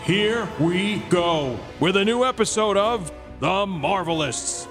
[0.00, 4.66] Here we go with a new episode of The Marvelists.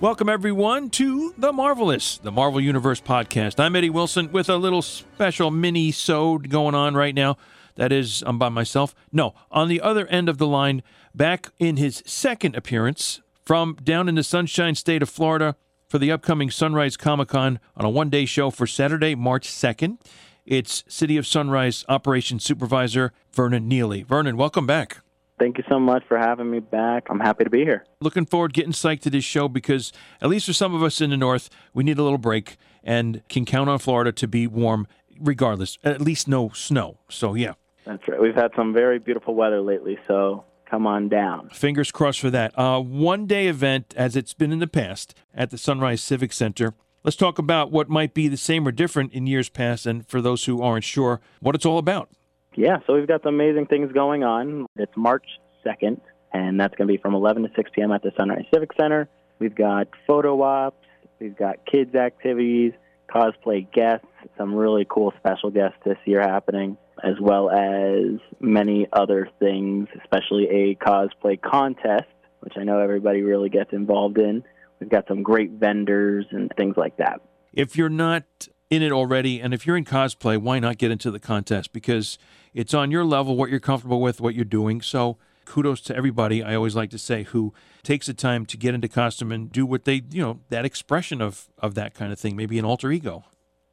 [0.00, 3.60] Welcome, everyone, to The Marvelists, the Marvel Universe podcast.
[3.60, 7.36] I'm Eddie Wilson with a little special mini sode going on right now.
[7.74, 8.94] That is, I'm by myself.
[9.12, 10.82] No, on the other end of the line,
[11.14, 15.56] back in his second appearance from down in the sunshine state of Florida
[15.88, 19.98] for the upcoming Sunrise Comic Con on a one day show for Saturday, March 2nd.
[20.48, 24.02] It's City of Sunrise Operations Supervisor Vernon Neeley.
[24.02, 25.00] Vernon, welcome back.
[25.38, 27.08] Thank you so much for having me back.
[27.10, 27.84] I'm happy to be here.
[28.00, 31.10] Looking forward getting psyched to this show because, at least for some of us in
[31.10, 34.86] the north, we need a little break and can count on Florida to be warm
[35.20, 35.76] regardless.
[35.84, 36.96] At least no snow.
[37.10, 37.52] So, yeah,
[37.84, 38.18] That's right.
[38.18, 41.50] We've had some very beautiful weather lately, so come on down.
[41.50, 42.58] fingers crossed for that.
[42.58, 46.72] Uh, one day event, as it's been in the past, at the Sunrise Civic Center.
[47.08, 50.20] Let's talk about what might be the same or different in years past, and for
[50.20, 52.10] those who aren't sure, what it's all about.
[52.54, 54.66] Yeah, so we've got some amazing things going on.
[54.76, 55.24] It's March
[55.64, 56.02] 2nd,
[56.34, 57.92] and that's going to be from 11 to 6 p.m.
[57.92, 59.08] at the Sunrise Civic Center.
[59.38, 60.84] We've got photo ops,
[61.18, 62.74] we've got kids' activities,
[63.10, 69.30] cosplay guests, some really cool special guests this year happening, as well as many other
[69.38, 72.04] things, especially a cosplay contest,
[72.40, 74.44] which I know everybody really gets involved in.
[74.80, 77.20] We've got some great vendors and things like that.
[77.52, 78.24] if you're not
[78.70, 82.18] in it already and if you're in cosplay why not get into the contest because
[82.52, 86.42] it's on your level what you're comfortable with what you're doing so kudos to everybody
[86.42, 89.64] i always like to say who takes the time to get into costume and do
[89.64, 92.92] what they you know that expression of of that kind of thing maybe an alter
[92.92, 93.24] ego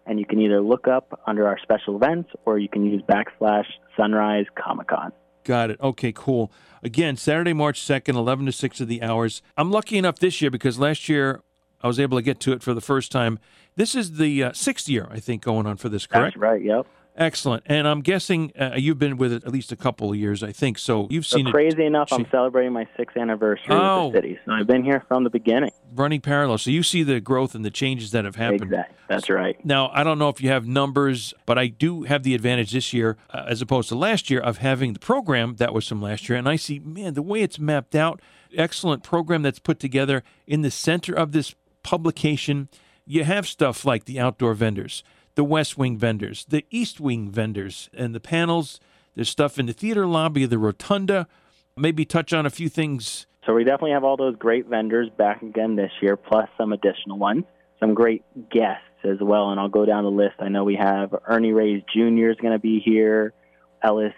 [0.07, 3.67] and you can either look up under our special events or you can use backslash
[3.97, 5.11] Sunrise Comic Con.
[5.47, 5.81] Got it.
[5.81, 6.51] Okay, cool.
[6.83, 9.43] Again, Saturday, March 2nd, 11 to 6 of the hours.
[9.57, 11.41] I'm lucky enough this year because last year
[11.81, 13.39] I was able to get to it for the first time.
[13.77, 16.35] This is the uh, sixth year, I think, going on for this, correct?
[16.35, 16.61] That's right.
[16.61, 16.87] Yep.
[17.17, 17.63] Excellent.
[17.67, 20.53] And I'm guessing uh, you've been with it at least a couple of years, I
[20.53, 20.79] think.
[20.79, 24.09] So you've So seen crazy enough, I'm celebrating my sixth anniversary Oh.
[24.09, 24.39] with the city.
[24.45, 25.71] So I've been here from the beginning.
[25.95, 26.59] running parallel.
[26.59, 28.65] So you see the growth and the changes that have happened.
[28.65, 28.97] Exactly.
[29.09, 29.57] That's right.
[29.65, 32.93] Now, I don't know if you have numbers, but I do have the advantage this
[32.93, 36.29] year, uh, as opposed to last year, of having the program that was from last
[36.29, 36.37] year.
[36.37, 38.21] And I see, man, the way it's mapped out,
[38.55, 42.69] excellent program that's put together in the center of this publication.
[43.07, 45.03] You have stuff like the outdoor vendors,
[45.37, 48.81] the West Wing vendors, the East Wing vendors, and the panels.
[49.15, 51.29] There's stuff in the theater lobby, the rotunda.
[51.77, 53.27] Maybe touch on a few things.
[53.45, 57.19] So we definitely have all those great vendors back again this year, plus some additional
[57.19, 57.45] ones.
[57.79, 60.37] Some great guests as well, and I'll go down the list.
[60.41, 62.31] I know we have Ernie Reyes Jr.
[62.31, 63.35] is going to be here,
[63.83, 64.15] Ellis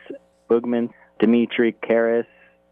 [0.48, 2.26] Boogman, Dimitri Karas,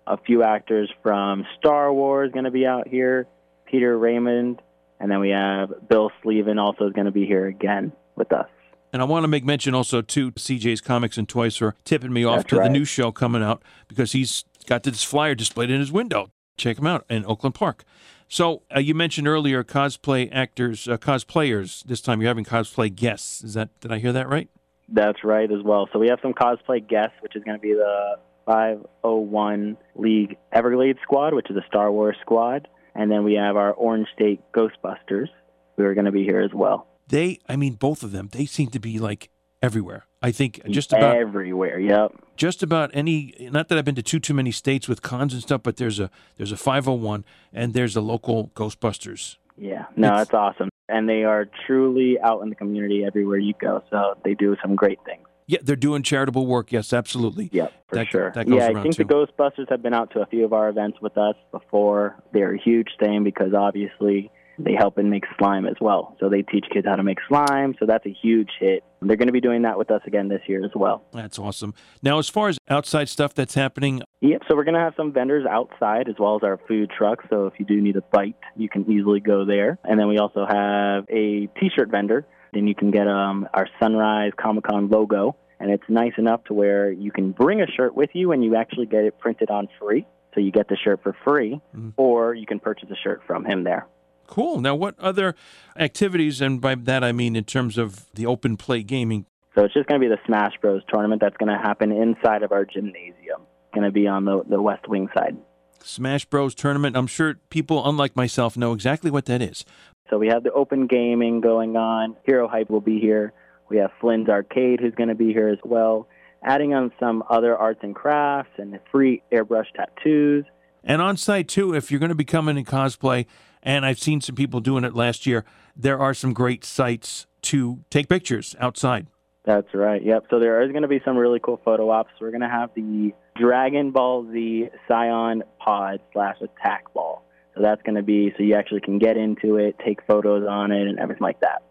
[0.06, 3.26] a few actors from Star Wars going to be out here,
[3.66, 4.62] Peter Raymond,
[5.00, 8.49] and then we have Bill Sleven also is going to be here again with us.
[8.93, 12.25] And I want to make mention also to CJ's Comics and Toys for tipping me
[12.25, 15.81] off That's to the new show coming out because he's got this flyer displayed in
[15.81, 16.31] his window.
[16.56, 17.84] Check him out in Oakland Park.
[18.28, 21.84] So uh, you mentioned earlier cosplay actors, uh, cosplayers.
[21.84, 23.44] This time you're having cosplay guests.
[23.44, 24.49] Is that did I hear that right?
[24.88, 25.88] That's right as well.
[25.93, 30.99] So we have some cosplay guests, which is going to be the 501 Legion Everglades
[31.02, 32.69] squad, which is a Star Wars squad.
[32.94, 35.29] And then we have our Orange State Ghostbusters,
[35.76, 36.87] who are going to be here as well.
[37.08, 38.28] They, I mean, both of them.
[38.32, 39.31] They seem to be like
[39.62, 40.06] everywhere.
[40.23, 42.12] I think just about Everywhere, yep.
[42.37, 45.40] just about any not that I've been to too too many states with cons and
[45.43, 49.37] stuff, but there's a there's a 501 and there's a local Ghostbusters.
[49.56, 50.69] Yeah, no, It's- that's awesome.
[50.88, 53.82] And they are truly out in the community everywhere you go.
[53.90, 55.26] So they do some great things.
[55.49, 56.73] Yeah, they're doing charitable work.
[56.73, 57.49] Yes, absolutely.
[57.52, 58.32] Yep, for That- sure.
[58.34, 59.05] that yeah, I think too.
[59.05, 62.17] the Ghostbusters have been out to a few of our events with us before.
[62.32, 66.17] They're a huge thing because obviously they help and make slime as well.
[66.20, 67.75] So they teach kids how to make slime.
[67.79, 68.85] So that's a huge hit.
[69.03, 71.05] They're going to be doing that with us again this year as well.
[71.12, 71.75] That's awesome.
[72.03, 74.43] Now, as far as outside stuff that's happening, Yep.
[74.49, 77.23] So we're going to have some vendors outside as well as our food truck.
[77.29, 79.79] So if you do need a bite, you can easily go there.
[79.85, 82.26] And then we also have a T-shirt vendor.
[82.55, 85.37] and you can get um, our Sunrise Comic Con logo.
[85.61, 88.56] And it's nice enough to where you can bring a shirt with you and you
[88.56, 90.06] actually get it printed on free.
[90.35, 91.62] So you get the shirt for free,
[91.97, 93.87] or you can purchase a shirt from him there.
[94.26, 94.61] Cool.
[94.61, 95.34] Now, what other
[95.78, 99.75] activities, and by that I mean in terms of the open play gaming, So it's
[99.75, 102.64] just going to be the Smash Bros tournament that's going to happen inside of our
[102.64, 103.40] gymnasium.
[103.40, 105.37] It's going to be on the, the West Wing side.
[105.82, 106.96] Smash Bros tournament?
[106.96, 109.64] I'm sure people, unlike myself, know exactly what that is.
[110.11, 112.17] So we have the open gaming going on.
[112.25, 113.32] Hero Hype will be here.
[113.69, 116.08] We have Flynn's Arcade who's going to be here as well.
[116.44, 120.44] Adding on some other arts and crafts and free airbrush tattoos.
[120.87, 123.27] And on site too, if you're going to be coming in cosplay,
[123.62, 125.44] and I've seen some people doing it last year,
[125.77, 129.09] there are some great sites to take pictures outside.
[129.44, 130.03] That's right.
[130.03, 130.27] Yep.
[130.31, 132.11] So there is going to be some really cool photo ops.
[132.21, 137.23] We're going to have the Dragon Ball Z Saiyan Pod slash Attack Ball.
[137.55, 140.73] So that's going to be so you actually can get into it, take photos on
[140.73, 141.62] it, and everything like that.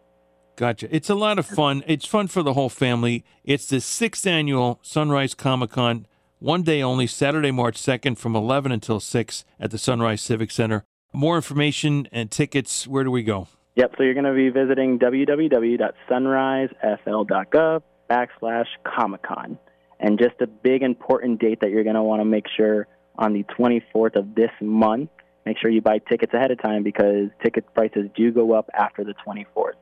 [0.56, 0.94] Gotcha.
[0.94, 1.84] It's a lot of fun.
[1.86, 3.26] It's fun for the whole family.
[3.44, 6.08] It's the sixth annual Sunrise Comic Con,
[6.46, 10.86] one day only, Saturday, March 2nd from 11 until 6 at the Sunrise Civic Center.
[11.12, 13.48] More information and tickets, where do we go?
[13.78, 13.96] Yep.
[13.98, 17.82] So you're going to be visiting www.sunrisefl.gov
[18.12, 19.58] backslash Comic Con.
[20.00, 22.88] And just a big important date that you're going to want to make sure
[23.18, 25.10] on the 24th of this month,
[25.48, 29.04] make sure you buy tickets ahead of time because ticket prices do go up after
[29.04, 29.80] the 24th.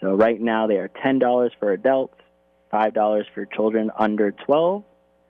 [0.00, 2.16] So right now they are $10 for adults,
[2.72, 4.82] $5 for children under 12,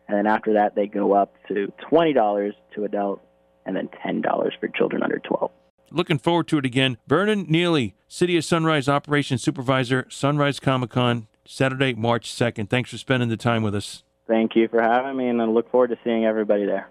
[0.09, 3.23] and then after that they go up to $20 to adults
[3.65, 4.23] and then $10
[4.61, 5.51] for children under 12.
[5.91, 6.99] Looking forward to it again.
[7.07, 12.69] Vernon Neeley, City of Sunrise Operations Supervisor, Sunrise Comic Con, Saturday, March 2nd.
[12.69, 14.03] Thanks for spending the time with us.
[14.27, 16.89] Thank you for having me, and I look forward to seeing everybody there.